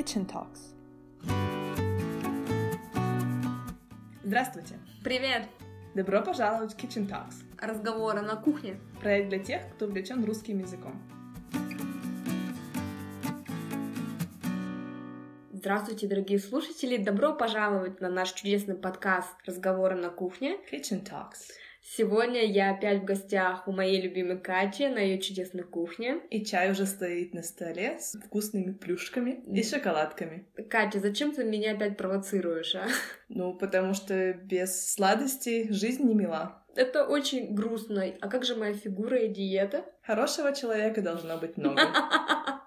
[0.00, 0.72] Kitchen Talks.
[4.24, 4.78] Здравствуйте!
[5.04, 5.42] Привет!
[5.94, 7.34] Добро пожаловать в Kitchen Talks.
[7.58, 8.80] Разговоры на кухне.
[9.02, 10.94] Проект для тех, кто увлечен русским языком.
[15.52, 16.96] Здравствуйте, дорогие слушатели!
[16.96, 20.56] Добро пожаловать на наш чудесный подкаст «Разговоры на кухне».
[20.72, 21.50] Kitchen Talks.
[21.96, 26.20] Сегодня я опять в гостях у моей любимой Кати на ее чудесной кухне.
[26.30, 30.46] И чай уже стоит на столе с вкусными плюшками и шоколадками.
[30.68, 32.86] Катя, зачем ты меня опять провоцируешь, а?
[33.28, 36.64] Ну, потому что без сладостей жизнь не мила.
[36.76, 38.04] Это очень грустно.
[38.20, 39.84] А как же моя фигура и диета?
[40.02, 41.82] Хорошего человека должно быть много.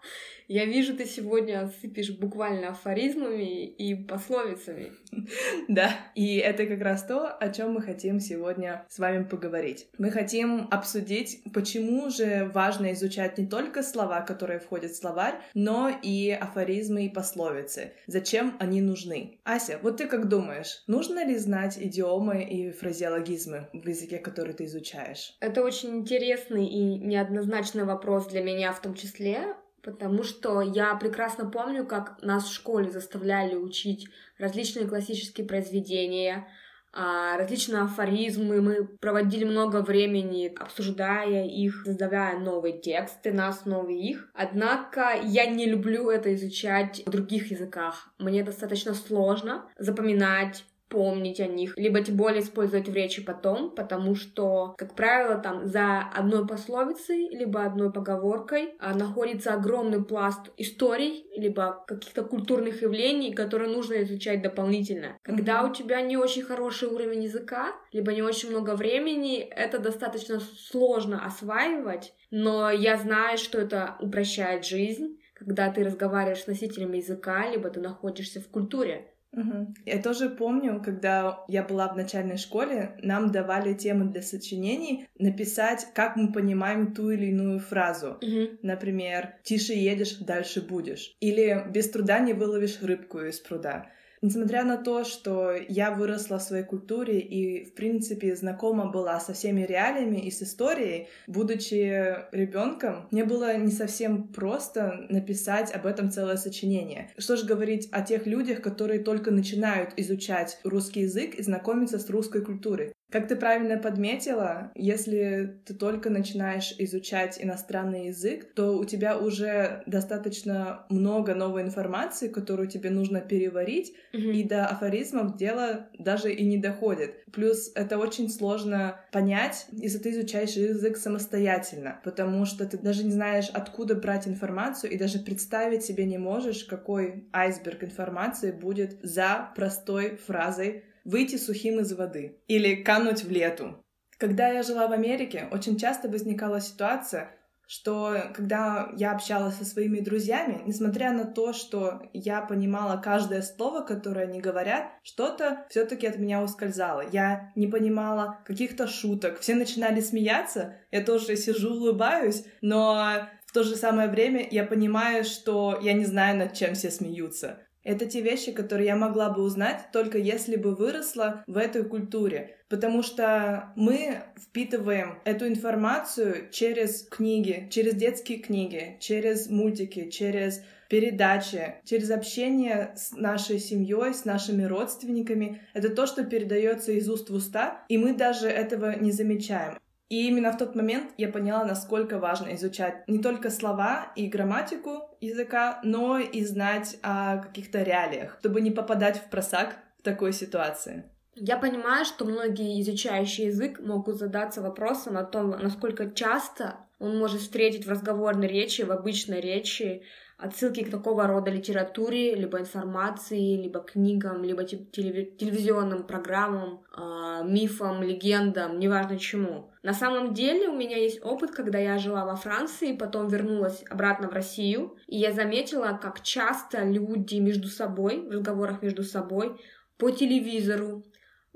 [0.48, 4.92] Я вижу, ты сегодня сыпешь буквально афоризмами и пословицами.
[5.68, 9.88] Да, и это как раз то, о чем мы хотим сегодня с вами поговорить.
[9.98, 15.90] Мы хотим обсудить, почему же важно изучать не только слова, которые входят в словарь, но
[15.90, 17.94] и афоризмы и пословицы.
[18.08, 19.40] Зачем они нужны?
[19.44, 24.66] Ася, вот ты как думаешь, нужно ли знать идиомы и фразеологизмы в языке, который ты
[24.66, 25.36] изучаешь?
[25.40, 31.50] Это очень интересный и неоднозначный вопрос для меня в том числе, потому что я прекрасно
[31.50, 34.08] помню, как нас в школе заставляли учить
[34.40, 36.48] различные классические произведения,
[36.96, 38.62] а, различные афоризмы.
[38.62, 44.30] Мы проводили много времени, обсуждая их, создавая новые тексты на основе их.
[44.34, 48.14] Однако я не люблю это изучать в других языках.
[48.20, 54.14] Мне достаточно сложно запоминать помнить о них, либо тем более использовать в речи потом, потому
[54.14, 61.26] что, как правило, там за одной пословицей, либо одной поговоркой а, находится огромный пласт историй,
[61.36, 65.18] либо каких-то культурных явлений, которые нужно изучать дополнительно.
[65.24, 70.40] Когда у тебя не очень хороший уровень языка, либо не очень много времени, это достаточно
[70.40, 77.50] сложно осваивать, но я знаю, что это упрощает жизнь, когда ты разговариваешь с носителями языка,
[77.50, 79.13] либо ты находишься в культуре.
[79.34, 79.74] Угу.
[79.86, 85.88] Я тоже помню, когда я была в начальной школе, нам давали темы для сочинений написать,
[85.94, 88.20] как мы понимаем ту или иную фразу.
[88.22, 88.60] Угу.
[88.62, 91.16] Например, «тише едешь, дальше будешь».
[91.20, 93.88] Или «без труда не выловишь рыбку из пруда».
[94.24, 99.34] Несмотря на то, что я выросла в своей культуре и, в принципе, знакома была со
[99.34, 106.10] всеми реалиями и с историей, будучи ребенком, мне было не совсем просто написать об этом
[106.10, 107.12] целое сочинение.
[107.18, 112.10] Что же говорить о тех людях, которые только начинают изучать русский язык и знакомиться с
[112.10, 112.94] русской культурой.
[113.14, 119.84] Как ты правильно подметила, если ты только начинаешь изучать иностранный язык, то у тебя уже
[119.86, 124.32] достаточно много новой информации, которую тебе нужно переварить, Мгм.
[124.32, 127.24] и до афоризмов дело даже и не доходит.
[127.32, 133.12] Плюс это очень сложно понять, если ты изучаешь язык самостоятельно, потому что ты даже не
[133.12, 139.52] знаешь, откуда брать информацию, и даже представить себе не можешь, какой айсберг информации будет за
[139.56, 143.84] простой фразой выйти сухим из воды или кануть в лету.
[144.18, 147.36] Когда я жила в Америке, очень часто возникала ситуация,
[147.68, 153.82] что когда я общалась со своими друзьями, несмотря на то, что я понимала каждое слово,
[153.82, 157.04] которое они говорят, что-то все-таки от меня ускользало.
[157.12, 159.40] Я не понимала каких-то шуток.
[159.40, 165.24] Все начинали смеяться, я тоже сижу, улыбаюсь, но в то же самое время я понимаю,
[165.24, 167.60] что я не знаю, над чем все смеются.
[167.84, 172.58] Это те вещи, которые я могла бы узнать, только если бы выросла в этой культуре.
[172.70, 181.76] Потому что мы впитываем эту информацию через книги, через детские книги, через мультики, через передачи,
[181.86, 185.62] через общение с нашей семьей, с нашими родственниками.
[185.74, 189.80] Это то, что передается из уст в уста, и мы даже этого не замечаем.
[190.10, 195.18] И именно в тот момент я поняла, насколько важно изучать не только слова и грамматику
[195.22, 201.06] языка, но и знать о каких-то реалиях, чтобы не попадать в просак в такой ситуации.
[201.36, 207.42] Я понимаю, что многие изучающие язык могут задаться вопросом о том, насколько часто он может
[207.42, 210.04] встретить в разговорной речи, в обычной речи
[210.38, 217.23] отсылки к такого рода литературе, либо информации, либо книгам, либо те- телеви- телевизионным программам, а,
[217.44, 219.72] мифам, легендам, неважно чему.
[219.82, 224.30] На самом деле у меня есть опыт, когда я жила во Франции, потом вернулась обратно
[224.30, 229.60] в Россию, и я заметила, как часто люди между собой, в разговорах между собой,
[229.98, 231.04] по телевизору,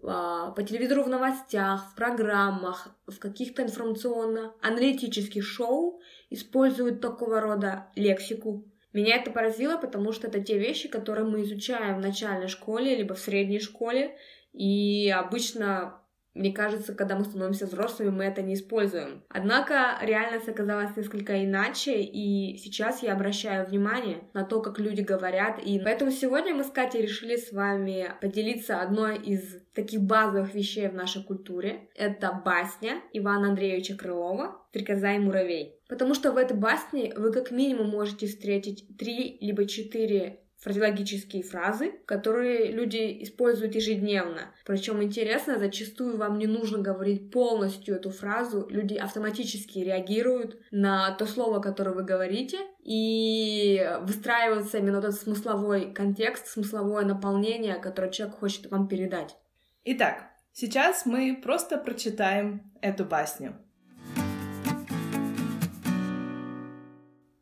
[0.03, 8.65] а, по телевизору в новостях, в программах, в каких-то информационно-аналитических шоу используют такого рода лексику.
[8.93, 13.15] Меня это поразило, потому что это те вещи, которые мы изучаем в начальной школе, либо
[13.15, 14.17] в средней школе,
[14.57, 16.01] и обычно
[16.37, 19.23] Мне кажется, когда мы становимся взрослыми, мы это не используем.
[19.29, 25.59] Однако реальность оказалась несколько иначе, и сейчас я обращаю внимание на то, как люди говорят.
[25.59, 30.87] И поэтому сегодня мы с Катей решили с вами поделиться одной из таких базовых вещей
[30.89, 31.89] в нашей культуре.
[31.95, 35.79] Это басня Ивана Андреевича Крылова «Стрекоза и муравей».
[35.89, 41.93] Потому что в этой басне вы как минимум можете встретить три либо четыре фразеологические фразы,
[42.05, 44.53] которые люди используют ежедневно.
[44.65, 51.25] Причем интересно, зачастую вам не нужно говорить полностью эту фразу, люди автоматически реагируют на то
[51.25, 58.69] слово, которое вы говорите, и выстраивается именно тот смысловой контекст, смысловое наполнение, которое человек хочет
[58.69, 59.37] вам передать.
[59.85, 63.55] Итак, сейчас мы просто прочитаем эту басню.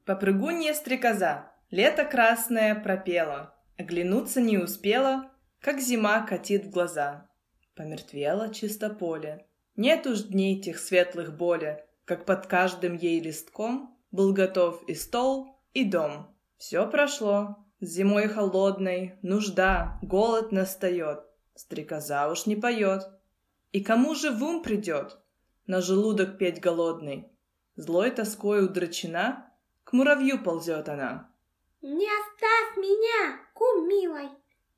[0.05, 7.27] Попрыгунья стрекоза Лето красное пропело, оглянуться не успела, как зима катит в глаза.
[7.75, 9.45] Помертвело чисто поле,
[9.75, 15.59] нет уж дней тех светлых боли, как под каждым ей листком был готов и стол,
[15.73, 16.33] и дом.
[16.57, 21.19] Все прошло, зимой холодной, нужда, голод настает,
[21.55, 23.09] стрекоза уж не поет.
[23.71, 25.17] И кому же в ум придет
[25.67, 27.27] на желудок петь голодный?
[27.75, 29.51] Злой тоской удрачена,
[29.83, 31.29] к муравью ползет она.
[31.87, 34.29] Не оставь меня, кум милой,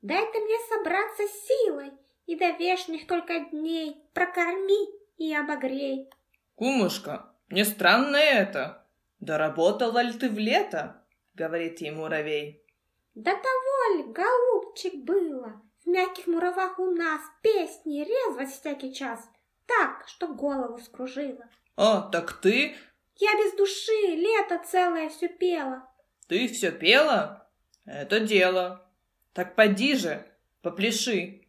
[0.02, 1.90] дай ты мне собраться силой,
[2.26, 6.10] и до вешних только дней прокорми и обогрей.
[6.54, 8.86] Кумушка, не странно это.
[9.20, 11.02] Доработала ли ты в лето?
[11.32, 12.62] Говорит ей муравей.
[13.14, 15.62] Да того ли, голубчик, было.
[15.82, 19.26] В мягких муравах у нас песни резвость всякий час.
[19.64, 21.48] Так, что голову скружила.
[21.74, 22.76] А, так ты...
[23.16, 25.87] Я без души лето целое все пела.
[26.28, 27.48] Ты все пела?
[27.86, 28.86] Это дело.
[29.32, 30.26] Так поди же,
[30.60, 31.40] попляши.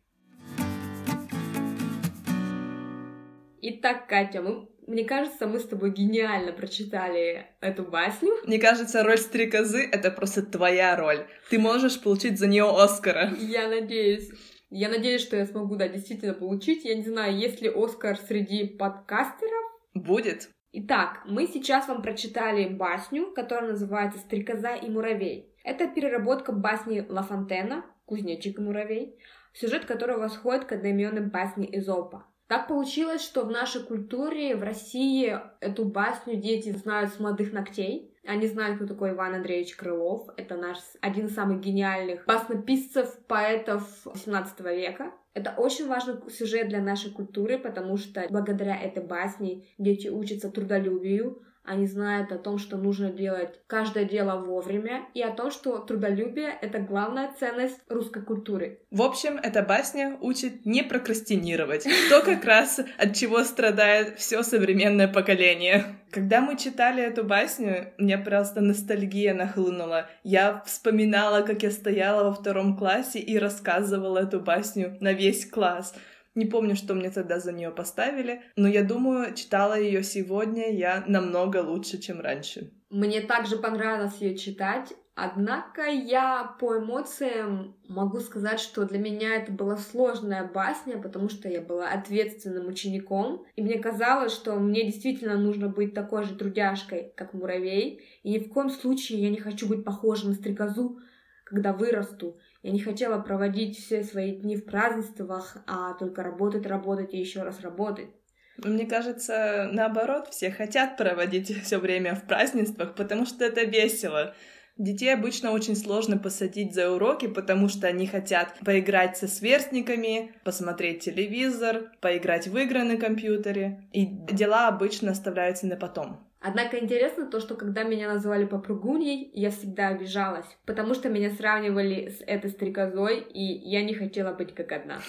[3.61, 8.31] Итак, Катя, мы, мне кажется, мы с тобой гениально прочитали эту басню.
[8.45, 11.27] Мне кажется, роль стрекозы— это просто твоя роль.
[11.49, 13.33] Ты можешь получить за нее Оскара.
[13.37, 14.29] Я надеюсь.
[14.69, 16.85] Я надеюсь, что я смогу, да, действительно получить.
[16.85, 19.65] Я не знаю, есть ли Оскар среди подкастеров.
[19.93, 20.49] Будет.
[20.71, 25.51] Итак, мы сейчас вам прочитали басню, которая называется «Стрекоза и муравей».
[25.63, 29.17] Это переработка басни Ла Фонтена «Кузнечик и муравей»,
[29.53, 32.27] сюжет которого восходит к одноименной басне Изопа.
[32.45, 38.13] Так получилось, что в нашей культуре, в России, эту басню дети знают с молодых ногтей.
[38.29, 40.29] Они знают, кто такой Иван Андреевич Крылов.
[40.37, 45.11] Это наш один из самых гениальных баснописцев, поэтов XVIII века.
[45.33, 51.41] Это очень важный сюжет для нашей культуры, потому что благодаря этой басне дети учатся трудолюбию,
[51.63, 56.57] они знают о том, что нужно делать каждое дело вовремя, и о том, что трудолюбие—
[56.61, 58.79] это главная ценность русской культуры.
[58.91, 61.85] В общем, эта басня учит не прокрастинировать.
[62.09, 65.85] То как раз от чего страдает все современное поколение.
[66.11, 70.09] Когда мы читали эту басню, мне просто ностальгия нахлынула.
[70.23, 75.93] Я вспоминала, как я стояла во втором классе и рассказывала эту басню на весь класс.
[76.35, 81.03] Не помню, что мне тогда за нее поставили, но я думаю, читала ее сегодня я
[81.07, 82.71] намного лучше, чем раньше.
[82.89, 89.51] Мне также понравилось ее читать, однако я по эмоциям могу сказать, что для меня это
[89.51, 95.37] была сложная басня, потому что я была ответственным учеником, и мне казалось, что мне действительно
[95.37, 99.67] нужно быть такой же трудяшкой, как муравей, и ни в коем случае я не хочу
[99.67, 100.99] быть похожа на стрекозу,
[101.43, 102.37] когда вырасту.
[102.61, 107.43] Я не хотела проводить все свои дни в празднествах, а только работать, работать и еще
[107.43, 108.09] раз работать.
[108.57, 114.35] Мне кажется, наоборот, все хотят проводить все время в празднествах, потому что это весело.
[114.77, 121.03] Детей обычно очень сложно посадить за уроки, потому что они хотят поиграть со сверстниками, посмотреть
[121.03, 123.89] телевизор, поиграть в игры на компьютере.
[123.91, 126.28] И дела обычно оставляются на потом.
[126.41, 132.09] Однако интересно то, что когда меня называли попругуньей, я всегда обижалась, потому что меня сравнивали
[132.09, 134.99] с этой стрекозой, и я не хотела быть как одна.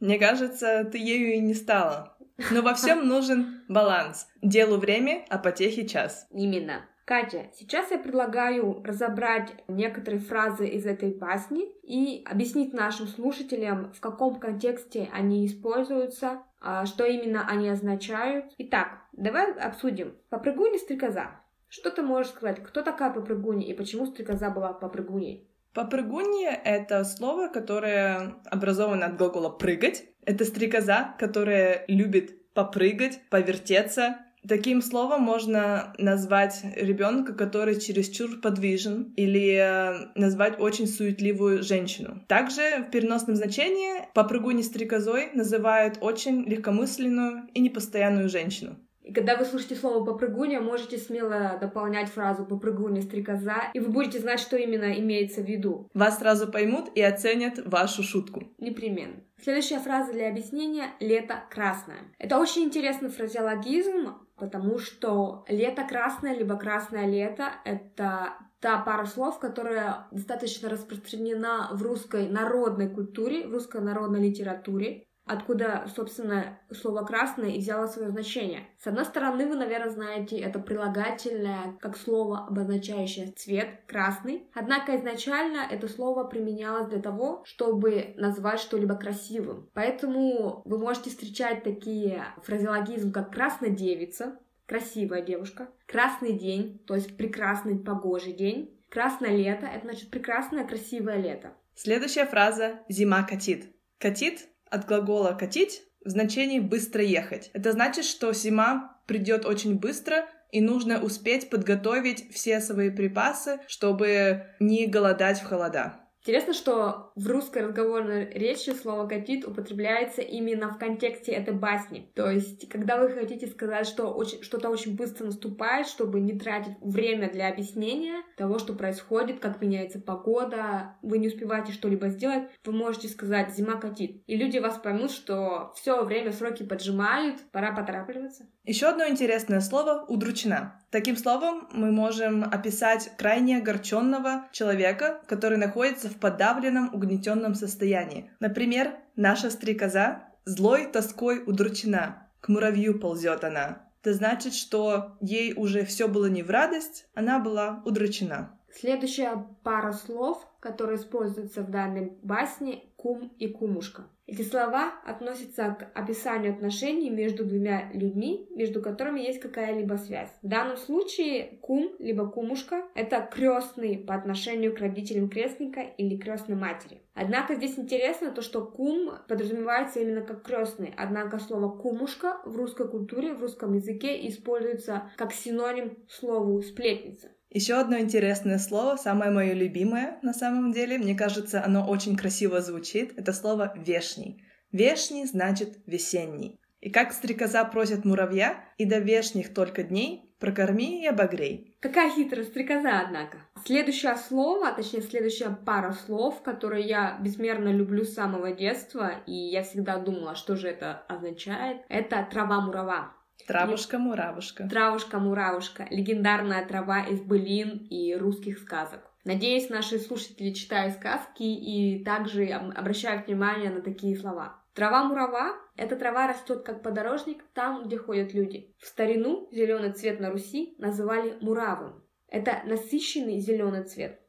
[0.00, 2.16] Мне кажется, ты ею и не стала.
[2.50, 4.28] Но во всем нужен баланс.
[4.42, 6.26] Делу время, а потехе час.
[6.30, 6.86] Именно.
[7.04, 14.00] Катя, сейчас я предлагаю разобрать некоторые фразы из этой басни и объяснить нашим слушателям, в
[14.00, 18.46] каком контексте они используются, а, что именно они означают.
[18.56, 20.14] Итак, давай обсудим.
[20.30, 21.40] Попрыгунья стрекоза.
[21.68, 22.62] Что ты можешь сказать?
[22.62, 25.48] Кто такая попрыгунья и почему стрекоза была попрыгуньей?
[25.72, 30.04] Попрыгунья— это слово, которое образовано от глагола «прыгать».
[30.24, 39.54] Это стрекоза, которая любит попрыгать, повертеться, Таким словом можно назвать ребенка, который чересчур подвижен, или
[39.54, 42.22] э, назвать очень суетливую женщину.
[42.28, 48.76] Также в переносном значении попрыгуни стрекозой называют очень легкомысленную и непостоянную женщину.
[49.04, 54.18] И когда вы слышите слово «попрыгуня», можете смело дополнять фразу «попрыгуня стрекоза», и вы будете
[54.18, 55.90] знать, что именно имеется в виду.
[55.92, 58.44] Вас сразу поймут и оценят вашу шутку.
[58.58, 59.16] Непременно.
[59.42, 61.98] Следующая фраза для объяснения— «лето красное».
[62.18, 69.38] Это очень интересный фразеологизм, потому что «лето красное» либо «красное лето»— это та пара слов,
[69.38, 77.50] которая достаточно распространена в русской народной культуре, в русской народной литературе откуда, собственно, слово «красное»
[77.50, 78.68] и взяло свое значение.
[78.78, 84.46] С одной стороны, вы, наверное, знаете это прилагательное как слово, обозначающее цвет «красный».
[84.54, 89.70] Однако изначально это слово применялось для того, чтобы назвать что-либо красивым.
[89.74, 97.16] Поэтому вы можете встречать такие фразеологизмы, как «красная девица», красивая девушка, красный день, то есть
[97.16, 101.52] прекрасный погожий день, красное лето, это значит прекрасное красивое лето.
[101.74, 103.74] Следующая фраза «зима катит».
[103.98, 107.50] Катит от глагола «катить» в значении «быстро ехать».
[107.52, 114.46] Это значит, что зима придет очень быстро, и нужно успеть подготовить все свои припасы, чтобы
[114.60, 116.03] не голодать в холода.
[116.26, 122.10] Интересно, что в русской разговорной речи слово «катит» употребляется именно в контексте этой басни.
[122.14, 126.78] То есть, когда вы хотите сказать, что очень, что-то очень быстро наступает, чтобы не тратить
[126.80, 132.72] время для объяснения того, что происходит, как меняется погода, вы не успеваете что-либо сделать, вы
[132.72, 134.22] можете сказать «зима катит».
[134.26, 138.46] И люди вас поймут, что все время сроки поджимают, пора поторапливаться.
[138.64, 140.80] Еще одно интересное слово «удручена».
[140.90, 148.30] Таким словом мы можем описать крайне огорченного человека, который находится в подавленном, угнетенном состоянии.
[148.40, 153.82] Например, наша стрекоза злой тоской удручена, к муравью ползет она.
[154.00, 158.58] Это значит, что ей уже все было не в радость, она была удручена.
[158.74, 164.08] Следующая пара слов, которые используются в данной басне, кум и кумушка.
[164.26, 170.30] Эти слова относятся к описанию отношений между двумя людьми, между которыми есть какая-либо связь.
[170.42, 176.56] В данном случае кум либо кумушка— это крестный по отношению к родителям крестника или крестной
[176.56, 177.02] матери.
[177.14, 182.88] Однако здесь интересно то, что кум подразумевается именно как крестный, однако слово кумушка в русской
[182.88, 187.28] культуре, в русском языке используется как синоним слову сплетница.
[187.54, 192.60] Еще одно интересное слово, самое мое любимое на самом деле, мне кажется, оно очень красиво
[192.60, 194.42] звучит, это слово «вешний».
[194.72, 196.58] «Вешний» значит «весенний».
[196.80, 201.76] И как стрекоза просит муравья, и до вешних только дней прокорми и обогрей.
[201.80, 203.38] Какая хитрая стрекоза, однако.
[203.64, 209.32] Следующее слово, а точнее следующая пара слов, которые я безмерно люблю с самого детства, и
[209.32, 213.12] я всегда думала, что же это означает, это трава-мурава.
[213.46, 214.68] Травушка-муравушка.
[214.68, 215.86] Травушка-муравушка.
[215.90, 219.10] Легендарная трава из былин и русских сказок.
[219.24, 224.62] Надеюсь, наши слушатели читают сказки и также обращают внимание на такие слова.
[224.74, 228.74] Трава-мурава– эта трава растет как подорожник там, где ходят люди.
[228.80, 232.02] В старину зеленый цвет на Руси называли муравом.
[232.28, 234.20] Это насыщенный зеленый цвет.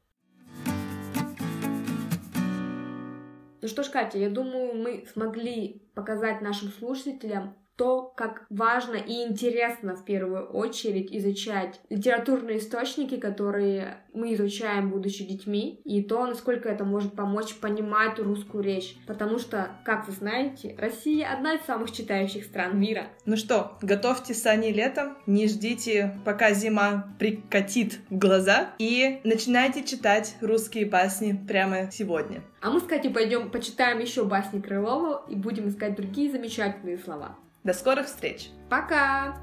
[3.61, 9.23] Ну что ж, Катя, я думаю, мы смогли показать нашим слушателям то, как важно и
[9.23, 16.69] интересно в первую очередь изучать литературные источники, которые мы изучаем, будучи детьми, и то, насколько
[16.69, 18.95] это может помочь понимать русскую речь.
[19.07, 23.07] Потому что, как вы знаете, Россия одна из самых читающих стран мира.
[23.25, 30.85] Ну что, готовьте сани летом, не ждите, пока зима прикатит глаза, и начинайте читать русские
[30.85, 32.41] басни прямо сегодня.
[32.61, 37.37] А мы с Катей пойдем почитаем еще басни Крылова и будем искать другие замечательные слова.
[37.65, 38.51] До скорых встреч!
[38.69, 39.35] Пока!